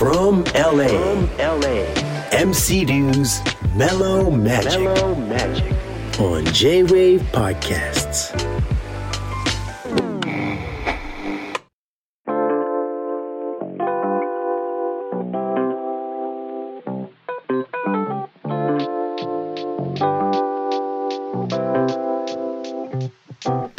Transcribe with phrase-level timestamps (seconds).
[0.00, 1.84] From LA, from LA,
[2.32, 3.38] MC Dew's
[3.76, 5.74] Mellow Magic, Mellow Magic
[6.18, 8.32] on J Wave Podcasts.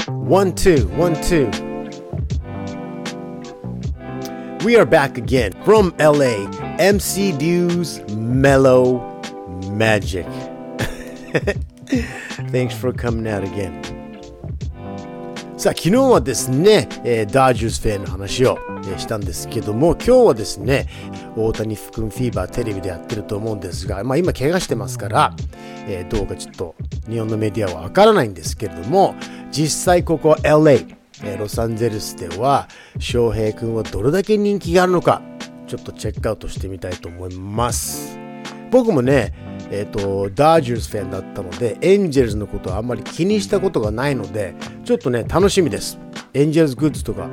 [0.07, 1.70] One, two, one, two.
[4.65, 6.45] We are back again from LA.
[6.77, 9.01] MC Dew's Mellow
[9.71, 10.25] Magic.
[12.51, 13.81] Thanks for coming out again.
[15.57, 20.87] さあ、昨日はですね、えーダージュースフェンの話を、えーしたんですけども、今日はですね、
[21.35, 25.35] 大谷君フィーバーテレビでやってると思うんですが、まあ今怪我してますから、
[25.87, 26.75] えーどうかちょっと
[27.09, 29.15] 日本のメディアはわからないんですけれども、
[29.51, 30.85] 実際ここ LA、
[31.23, 32.67] えーロサンゼルスでは、
[32.99, 35.21] 翔平君はどれだけ人気があるのか、
[35.67, 38.17] ちょっとチェックアウトしてみたいと思います。
[38.71, 39.33] 僕もね、
[39.71, 45.97] えっ、と、ダージュースファンだったので、エンジェルズのことはあんまり気にしたことがないので、ちょっとね、楽しみです。
[46.33, 47.29] エンジェルズグッズとか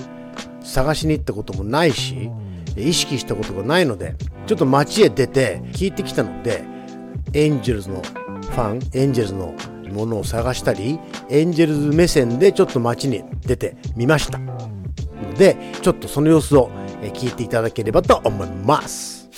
[0.61, 2.31] 探しに行ったこともないし、
[2.77, 4.15] 意識したことがないので、
[4.47, 6.65] ちょっと街へ出て聞いてきたので、
[7.33, 9.55] エンジェルズのファン、エンジェルズの
[9.93, 14.39] ものを探したり、エンジェルズ目線でちょっと街に出てみました。
[14.39, 16.71] ので、ちょっとその様子を
[17.03, 19.29] えー聞いていただければと思います。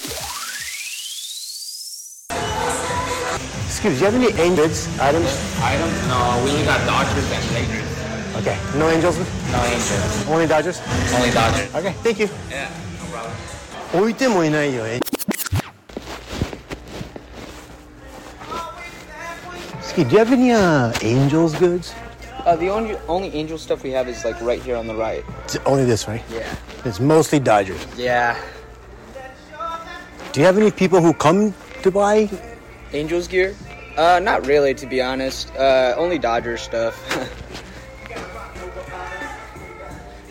[3.69, 5.25] Excuse me, do you have any angels items?
[5.63, 6.09] Items?
[6.09, 7.91] No, we only got Dodgers and Lakers.
[8.37, 9.19] Okay, no angels?
[9.53, 10.29] No Angels.
[10.29, 10.81] Only Dodgers?
[11.15, 11.75] Only Dodgers.
[11.75, 12.29] Okay, thank you.
[12.49, 13.31] Yeah, no problem.
[13.93, 14.85] 置いてもいないよ。
[20.00, 21.94] え Excuse me, do you have any uh, angels goods?
[22.46, 25.24] Uh, the only only Angel stuff we have is like right here on the right.
[25.46, 26.22] It's only this, right?
[26.32, 26.46] Yeah.
[26.86, 27.84] It's mostly Dodgers.
[27.98, 28.38] Yeah.
[30.32, 32.30] Do you have any people who come to buy?
[32.94, 33.56] Angels gear?
[33.98, 35.50] Uh, not really, to be honest.
[35.56, 36.94] Uh, only Dodgers stuff.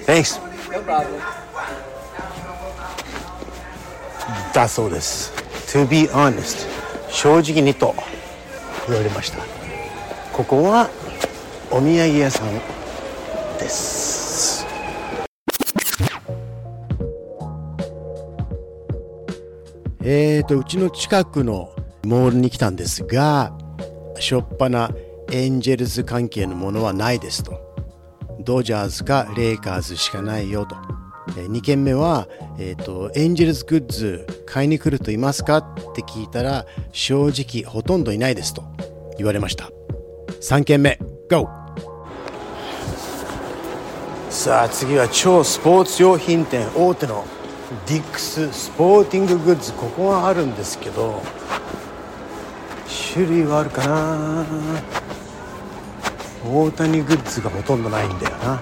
[0.06, 0.38] Thanks.
[0.70, 1.20] no problem.
[4.52, 5.32] だそうです。
[5.72, 6.68] To be honest
[7.10, 7.94] 正直にと
[8.86, 9.57] 言われました
[10.33, 10.89] ここは
[11.71, 12.53] お土産屋さん
[13.59, 14.65] です
[20.01, 21.73] えーとうちの近くの
[22.05, 23.53] モールに来たんですが
[24.19, 24.91] しょっぱな
[25.31, 27.69] エンジェルズ関係のものはないですと
[28.39, 30.75] ドジャーズかレイカーズしかないよと。
[31.35, 35.63] 2軒目は、えーと、エンジェルズグッズ買いに来るといますかっ
[35.93, 38.63] て聞いたら、正直ほとんどいないですと
[39.17, 39.69] 言われました。
[40.41, 40.97] 3軒目、
[41.29, 41.49] GO!
[44.29, 47.25] さあ次は超スポーツ用品店大手の
[47.87, 51.21] ディックススポーティンググッズここがあるんですけど
[53.13, 54.45] 種類はあるかな。
[56.49, 58.61] 大谷グッズがほとんどないんだよな。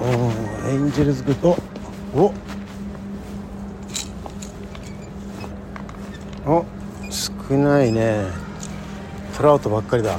[0.00, 0.04] お
[0.68, 1.46] エンジェルズグッズ。
[2.16, 2.32] お
[6.44, 6.64] おお。
[7.10, 8.43] 少ないね。
[9.36, 10.18] トラウトばっかりだ。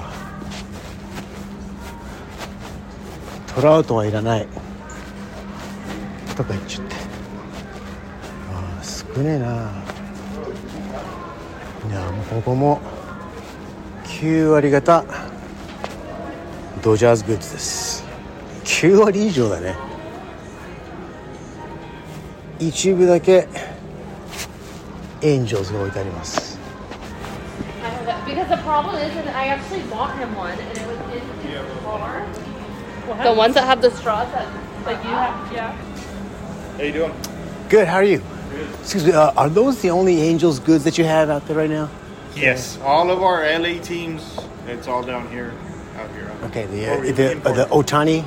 [3.56, 4.48] トラウトはいらない。
[6.36, 6.96] とか言っちゃって。
[8.54, 9.72] あー少ねえな。
[11.90, 12.82] いやもうここも
[14.04, 15.06] 9割方
[16.84, 18.04] ドジャーズグッズです。
[18.66, 19.76] 9割以上だね。
[22.60, 23.48] 一部だけ
[25.22, 26.45] エンジョーズが置いてあります。
[28.46, 32.26] Because the problem is that I actually bought him one and it was in his car.
[33.24, 34.48] The ones that have the straws that
[34.86, 35.72] like you have, yeah.
[36.78, 37.14] How you doing?
[37.70, 38.22] Good how are you
[38.82, 41.70] Excuse me uh, are those the only angels goods that you have out there right
[41.70, 41.90] now
[42.36, 42.78] Yes.
[42.84, 45.54] All of our LA teams, it's all down here,
[45.98, 46.32] out here.
[46.44, 47.66] Okay the Or uh, the, uh, the.
[47.66, 48.22] Otani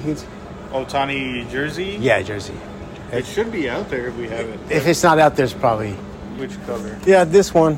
[0.73, 1.97] Otani jersey.
[2.01, 2.55] yeah jersey
[3.13, 4.59] It should be out there if we have it.
[4.71, 5.93] if it's not out there it's probably
[6.39, 6.99] Which cover?
[7.07, 7.77] yeah this one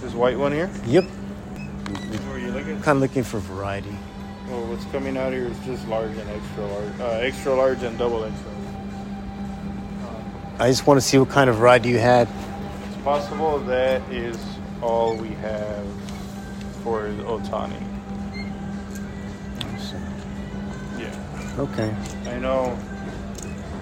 [0.00, 0.70] This white one here?
[0.86, 1.04] yep
[2.82, 3.96] kind of looking for variety
[4.48, 7.00] Well, what's coming out here is just large and extra large.
[7.00, 8.50] Uh, extra large and double extra.
[10.58, 12.28] I just want to see what kind of variety you had
[12.88, 14.38] It's possible that is
[14.82, 15.86] all we have
[16.82, 17.80] for Otani.
[20.98, 21.56] Yeah.
[21.58, 21.94] okay
[22.30, 22.76] I know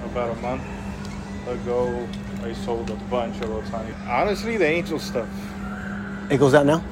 [0.05, 0.63] about a month
[1.49, 2.09] ago
[2.43, 3.95] I sold a bunch of Otani.
[4.07, 5.29] Honestly, the Angel stuff.
[6.31, 6.85] it goes out now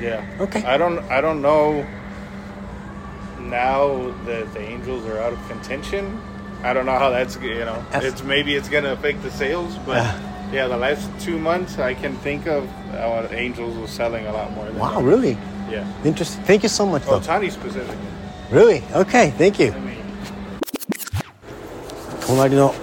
[0.00, 0.24] Yeah.
[0.40, 0.62] Okay.
[0.64, 1.84] I don't I don't know
[3.40, 6.20] now that the Angels are out of contention.
[6.62, 7.84] I don't know how that's you know.
[7.92, 8.04] Yes.
[8.04, 10.14] It's maybe it's gonna affect the sales, but Uh.
[10.52, 14.52] Yeah, the last two months I can think of, our Angels was selling a lot
[14.52, 14.66] more.
[14.66, 15.38] Than Wow, really?
[15.70, 15.86] Yeah.
[16.04, 16.44] Interesting.
[16.44, 17.20] Thank you so much, though.
[17.20, 17.96] Otani specifically.
[18.50, 18.82] Really?
[18.92, 19.72] Okay, thank you.
[19.72, 19.96] I mean,
[22.26, 22.74] 隣の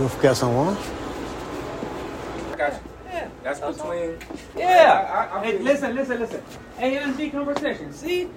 [0.00, 0.76] 洋服屋さんは
[3.43, 4.17] that's between.
[4.55, 5.41] Yeah.
[5.41, 6.43] hey, listen, listen, listen.
[6.77, 7.91] A and B conversation.
[7.91, 8.29] See?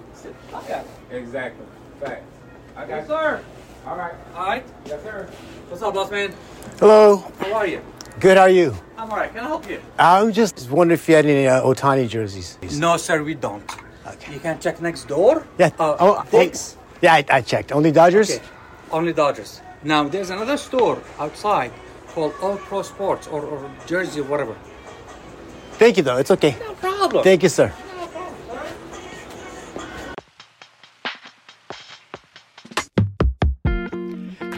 [0.49, 0.87] I got it.
[1.11, 1.67] Exactly.
[2.01, 2.25] Fact.
[2.77, 3.45] I got yes, sir.
[3.87, 4.15] All right.
[4.35, 4.65] All right.
[4.87, 5.29] Yes, sir.
[5.69, 6.35] What's up, boss man?
[6.79, 7.19] Hello.
[7.39, 7.83] How are you?
[8.19, 8.75] Good, how are you?
[8.97, 9.33] I'm all right.
[9.33, 9.81] Can I help you?
[9.99, 12.59] I'm just wondering if you had any uh, Otani jerseys.
[12.79, 13.69] No, sir, we don't.
[14.07, 14.35] Okay.
[14.35, 15.47] You can check next door.
[15.59, 15.71] Yeah.
[15.79, 16.47] Uh, oh, hey.
[16.47, 16.77] books.
[17.03, 17.73] Yeah, I, I checked.
[17.73, 18.31] Only Dodgers?
[18.31, 18.45] Okay.
[18.91, 19.61] Only Dodgers.
[19.83, 21.73] Now, there's another store outside
[22.09, 24.57] called All Pro Sports or, Jersey or Jersey, whatever.
[25.85, 26.17] Thank you, though.
[26.17, 26.57] It's okay.
[26.61, 27.23] No problem.
[27.23, 27.71] Thank you, sir.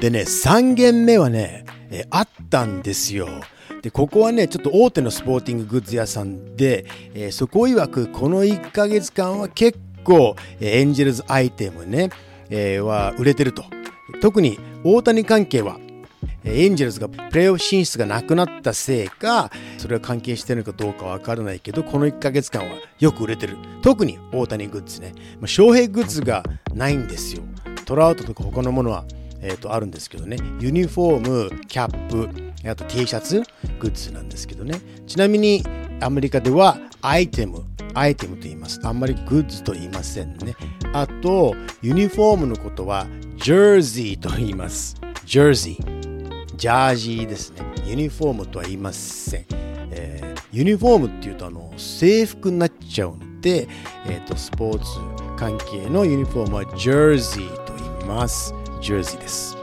[0.00, 3.26] でね、3軒目はね、えーあったんですよ。
[3.82, 12.11] で、ここはね、ちょっと大手のスポーティンググッズ屋さんで、えーそこ曰くこの1ヶ月間は結構、えーエンジェルズアイテムね、
[12.50, 13.64] えーは売れてると。
[14.20, 15.85] 特に大谷関係は、えー
[16.46, 23.56] エンジェルズがプレーオフ進出がなくなったせいか、それは関係してるのかどうかわからないけど、この1ヶ月間はよく売れてる。
[23.82, 25.12] 特に大谷グッズね。
[25.40, 26.44] まあ、翔平グッズが
[26.75, 27.43] ないんですよ。
[27.84, 29.04] トラウトとか他のものは、
[29.40, 30.38] えーとあるんですけどね。
[30.60, 32.28] ユニフォーム、キャップ、
[32.69, 33.42] あと T シャツ、
[33.78, 34.81] グッズなんですけどね。
[35.06, 35.64] ちなみに
[36.00, 37.64] アメリカではアイテム、
[37.94, 38.81] アイテムと言います。
[38.82, 40.54] あんまりグッズと言いませんね。
[40.92, 43.06] あと、ユニフォームのことは、
[43.37, 44.96] ジャージーと言います。
[45.25, 45.95] ジャージー。
[46.56, 47.62] ジャージーですね。
[47.84, 49.46] ユニフォームとは言いません。
[49.90, 53.68] えーユニフォームっていうとあの制服になっちゃうので、
[54.06, 54.86] えー、とスポーツ
[55.36, 58.54] 関係のユニフォームはジャージーと言います。
[58.80, 59.58] ジャージーです。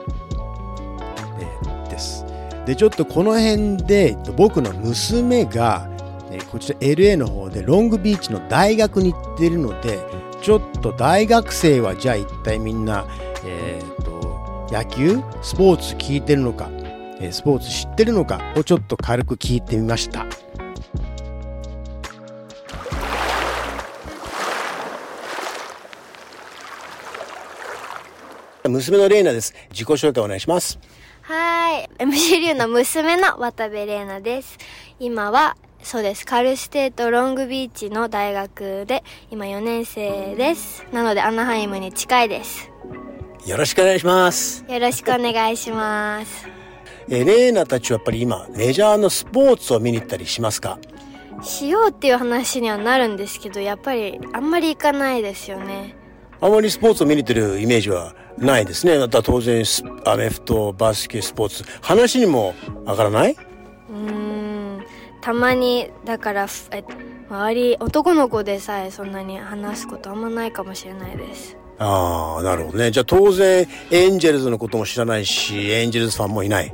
[1.39, 2.23] えーです。
[2.67, 5.89] で、ちょっとこの辺でえっと僕の娘が、
[6.29, 9.99] えーこちら LA の方でロングビーチの大学に行ってるので、
[10.43, 13.07] ちょっと大学生はじゃあ一体みんな、
[13.45, 16.69] えー、と野球スポーツ聞いてるのか、
[17.31, 20.25] スポーツ知ってるのかをちょっと軽く聞いてみました。
[28.69, 29.53] 娘のレイナです。
[29.71, 30.79] 自己紹介お願いします。
[31.21, 32.09] はーい。
[32.09, 34.57] MC リュウの娘の渡部玲奈です。
[34.99, 36.25] 今は、そうです。
[36.25, 40.85] カルステートロングビーチの大学で、今4年生です。
[40.93, 42.71] なので、アナハイムに近いです。
[43.45, 44.63] よろしくお願いします。
[44.67, 46.62] よろしくお願いします。
[47.09, 50.79] えーレイナたちはやっぱり今、メジャーのスポーツを見に行ったりしますか？
[51.41, 55.95] しようっていう話にはなるんですけど、やっぱりあんまり行かないですよね。
[56.39, 58.97] あまりスポーツを見に行ってるイメージはないですね。
[58.97, 62.53] だったら当然ス、アメフト、バスケ、スポーツ、話にも
[62.85, 63.33] 上がらない？
[63.33, 64.85] うーん。
[65.21, 66.83] たまに、だから、ふえ
[67.29, 71.55] 周り、男の子でさえそんなに話すことあんまないかもしれないです。
[71.79, 72.91] ああ、なるほどね。
[72.91, 76.73] じゃあ当然、エンジェルズのことも知らないし、エンジェルズファンもいない。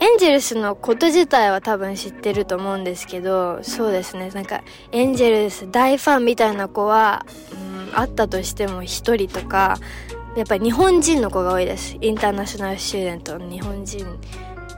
[0.00, 4.62] エンジェルスのこと自体は多分知ってると思うんですけど、そうですね、なんか、
[4.92, 9.78] エンジェルス大ファンみたいな子は、うん、あったとしても一人とか、
[10.36, 11.96] やっぱり日本人の子が多いです。
[12.00, 14.06] インターナショナルスチューデントの日本人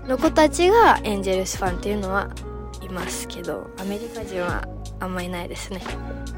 [0.06, 2.30] の子たちがエンジェルスファンっていうのは
[2.82, 4.68] いますけど、アメリカ人は
[5.00, 5.80] あんまいないですね。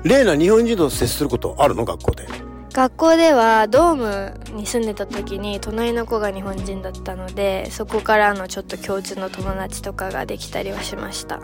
[0.04, 1.84] レイナ、日本人と接することあるの？
[1.84, 2.26] 学校で。
[2.72, 11.40] 学校ではドームに住んでた時に隣の子が日本人だったのでそこからのちょっと共通の友達とかができたりはしました。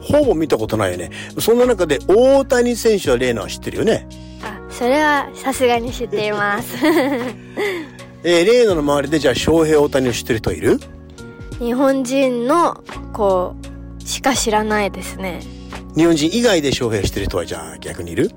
[0.00, 1.10] ほぼ見たことないよね。
[1.40, 4.06] そんな中で大谷選手はレイナは知ってるよね？
[4.44, 6.76] あそれはさすがに知っています。
[8.22, 10.78] えーレイナの周りでじゃあ翔平大谷を知ってる人いる？
[11.58, 13.54] 日本人の子
[14.04, 15.40] しか知らないですね。
[15.96, 18.30] 日本人以外で翔平知ってる人はじゃあ逆にいる？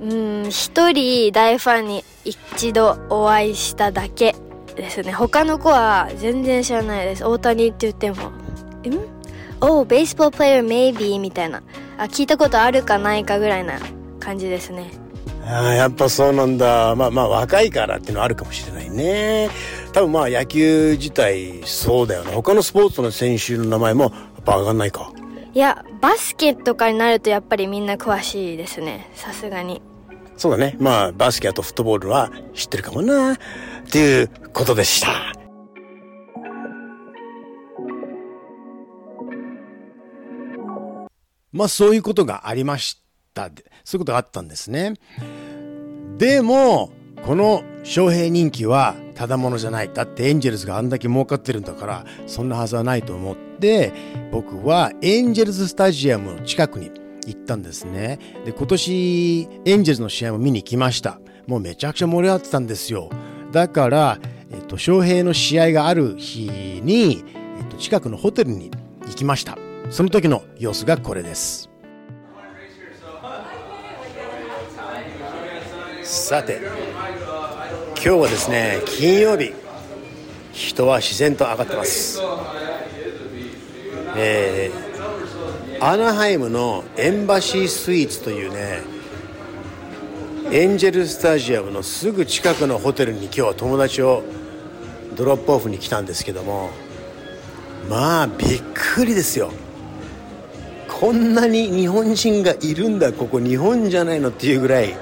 [0.00, 4.34] うん一人大ファンに一度お会いしただけ
[4.76, 8.32] ですね他の子は全然知らないです大谷って言っても「ん
[9.60, 11.62] ？Oh, baseball player maybe」みたいな
[11.96, 13.78] あ聞いたことあるかないかぐらいな
[14.18, 14.90] 感じですね
[15.46, 16.94] ああ、やっぱそうなんだ。
[16.96, 19.50] まあまあ若いからっていうのはあるかもしれないね。
[19.92, 22.32] 多分まあ野球自体そうだよな。
[22.32, 24.12] 他のスポーツの選手の名前もやっ
[24.44, 25.12] ぱ上がんないか。
[25.54, 29.80] いやバスケとかになるとやっぱりみんな詳しいですねさすがに
[30.36, 30.76] そうだね。
[30.80, 33.34] まあバスケとフットボールは知ってるかもな。
[33.34, 33.36] っ
[33.90, 35.32] ていうことでした。
[41.52, 43.00] まあそういうことがありまし
[43.32, 43.50] た。
[43.84, 44.94] そういうことがあったんですね。
[46.18, 46.90] でも、
[47.24, 49.90] この翔平人気はただものじゃない。
[49.92, 53.92] だってエンジェルスがあんだけ儲かってるんだから、そんなはずはないと思っで
[54.30, 56.90] 僕はエンジェルズスタジアムの近くに
[57.26, 58.18] 行ったんですね。
[58.44, 61.20] で今年エンジェルズの試合も見に来ました。
[61.46, 63.10] もうめちゃくちゃ盛り上がってたんですよ。
[63.52, 64.18] だから、
[64.50, 67.24] えっと、翔平の試合がある日に、
[67.58, 68.70] えっと、近くのホテルに
[69.06, 69.56] 行きました。
[69.90, 71.70] その時の様子がこれです。
[76.02, 76.60] さて
[77.94, 79.52] 今日はですね金曜日。
[80.52, 82.20] 人は自然と上がってます。
[84.16, 88.82] えー、アナハイムのエンバシースイーツというね
[90.52, 94.22] エンジェルスタジアムのすぐ近くのホテルに今日は友達を
[95.16, 96.70] ドロップオフに来たんですけども
[97.90, 99.52] まあびっくりですよ。
[100.88, 104.96] こんなに日本人がいるんだここ日本じゃないのっていうぐらい。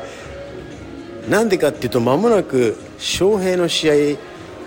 [1.28, 3.94] なんでかっていうと間もなく翔平の試合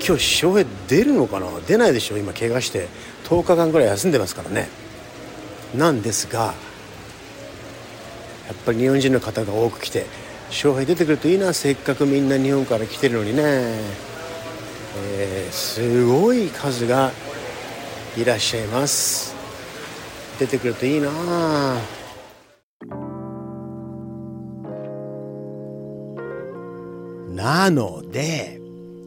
[0.05, 1.47] 今日翔平出るのかな？
[1.67, 2.17] 出ないでしょ？
[2.17, 2.87] 今怪我して。
[3.25, 4.67] 10日間ぐらい休んでますからね。
[5.75, 6.53] なんですが
[8.48, 10.05] やっぱり日本人の方が多く来て
[10.50, 11.53] 翔平出てくるといいな。
[11.53, 17.12] せっかくみんな日本から来てるのにね、えーすごい数が
[18.17, 19.36] いらっしゃいます。
[20.39, 21.10] 出てくるといいな。
[27.29, 28.60] なので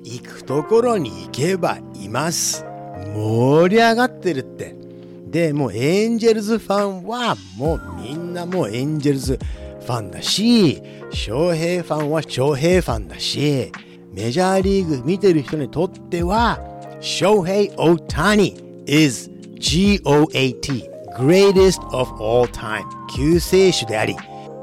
[0.05, 2.68] 行くところに行けばいます。
[3.15, 4.77] 盛り上がってるって。
[5.31, 9.39] でもうエンジェルズファンはもうみんなもうエンジェルズ
[9.81, 13.71] ファンだし翔平ファンは翔平ファンだし
[14.13, 16.61] メジャーリーグ見てる人にとっては
[17.01, 22.85] 翔平オータニ is GOAT greatest of all time.
[23.15, 24.17] 救世主であり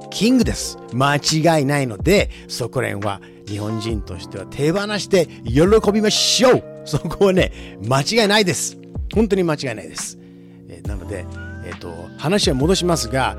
[0.10, 0.78] キングです。
[0.94, 6.75] 間違いないのでそこら辺は日本人としては手放して喜びましょう。
[6.86, 7.52] そこはね
[7.88, 8.78] 間違いないです
[9.14, 10.18] 本当に間違いないです
[10.70, 11.26] えーなので、
[11.66, 13.38] えー、と話は戻しますが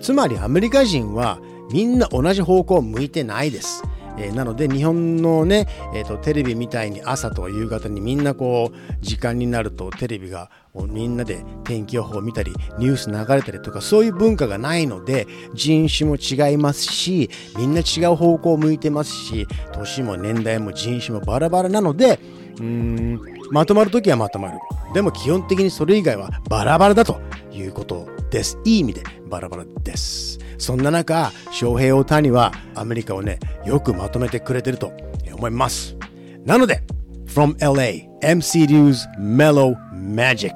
[0.00, 1.38] つまりアメリカ人は
[1.70, 3.82] みんな同じ方向を向いてないです。
[4.20, 22.20] えーなので日本のね、えーとテレビみたいに朝と夕方にみんなこう時間になるとテレビがみんなで天気予報を見たりニュース流れたりとかそういう文化がないので人種も違いますしみんな違う方向を向いてますし年も年代も人種もバラバラなので
[22.58, 23.20] うーん
[23.50, 24.58] まとまるときはまとまる。
[24.94, 27.20] でも基本的にそれ以外はバラバラだと
[27.52, 28.58] いうことです。
[28.64, 30.38] いい意味でバラバラです。
[30.58, 34.92] そんな中翔平大谷はアメリカをねよくまとめてくれてると
[35.32, 35.96] 思います。
[36.44, 36.82] なので
[37.26, 40.52] From LA MC リューズ Mellow Magic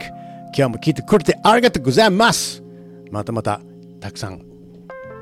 [0.57, 2.63] 今日も聞いてくれてありがとうございます。
[3.11, 3.61] またまた
[4.01, 4.43] たくさん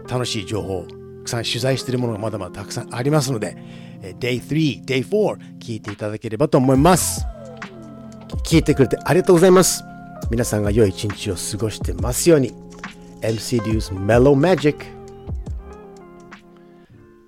[0.08, 0.86] 楽しい情報
[1.20, 3.56] たくさん取材しているものがまだまだたくさんありますので
[4.00, 7.26] Day3、Day4 聞いていただければと思います。
[8.44, 9.84] 聞いてくれてありがとうございます。
[10.30, 12.69] 皆さんが良い一日を過ごしてますように。
[13.20, 14.76] MC リュース Mellow Magic.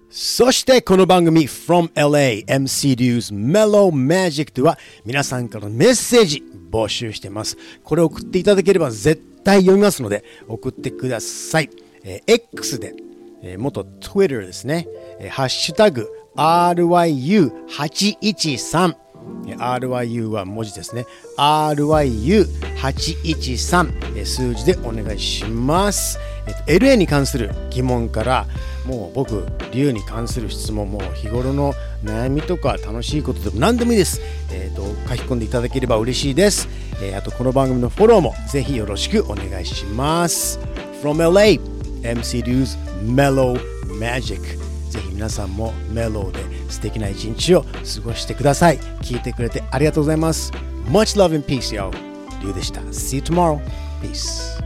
[0.09, 7.57] そしてこの番組 From LA MC リュース Mellow Magic では皆さんからのメッセージ募集してます。
[7.83, 11.69] これ送っていただければ絶対読みますので送ってください、
[12.05, 12.95] えー X で、
[13.43, 14.87] えー元 Twitter ですね、
[15.19, 18.97] えーハッシュタグ RYU813
[19.47, 21.07] RYU は文字ですね。
[21.37, 28.47] RYU813 数字でお願いします、えっと LA に関する疑問から
[28.87, 31.73] もう僕竜に関する質問も日頃の
[32.05, 36.69] 悩みとか楽しいことでも何でもいいです、えー、と書き込んでいただければ嬉しいです、
[37.03, 40.59] えーあとこの番組のフォローもぜひよろしくお願いします。
[41.03, 41.61] From LA
[42.03, 43.59] MC リューズ Mellow
[43.99, 47.69] Magic ぜひ皆さんもメローで素敵な一日を過
[48.05, 48.79] ごしてください。
[49.01, 50.53] 聞いてくれてありがとうございます。
[50.87, 51.91] Much love and peace, yo.
[52.43, 52.83] リュウでした。
[52.83, 53.59] See you tomorrow.
[54.03, 54.62] Peace.